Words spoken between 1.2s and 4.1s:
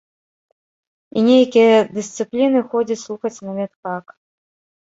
нейкія дысцыпліны ходзіць слухаць на медфак.